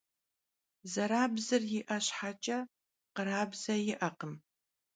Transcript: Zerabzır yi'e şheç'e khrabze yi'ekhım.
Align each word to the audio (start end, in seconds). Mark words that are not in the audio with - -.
Zerabzır 0.93 1.63
yi'e 1.71 1.97
şheç'e 2.07 2.57
khrabze 3.15 3.75
yi'ekhım. 3.85 4.33